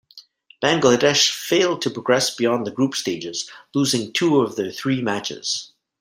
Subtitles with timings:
[0.63, 5.73] Bangladesh failed to progress beyond the group stages, losing two of their three matches.